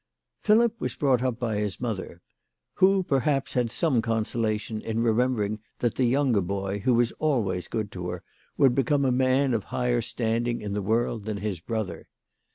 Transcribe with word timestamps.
Philip 0.39 0.81
was 0.81 0.95
brought 0.95 1.21
up 1.21 1.37
by 1.37 1.57
his 1.57 1.79
mother, 1.79 2.21
who, 2.77 3.03
perhaps, 3.03 3.53
had 3.53 3.69
some 3.69 4.01
consolation 4.01 4.81
in 4.81 5.03
remembering 5.03 5.59
that 5.77 5.93
the 5.93 6.05
younger 6.05 6.41
boy, 6.41 6.79
who 6.79 6.95
was 6.95 7.11
always 7.19 7.67
good 7.67 7.91
to 7.91 8.09
her, 8.09 8.23
would 8.57 8.73
become 8.73 9.05
a 9.05 9.11
man 9.11 9.53
of 9.53 9.65
higher 9.65 10.01
standing 10.01 10.59
in 10.59 10.73
the 10.73 10.81
world 10.81 11.25
than 11.25 11.37
his 11.37 11.59
brother. 11.59 12.07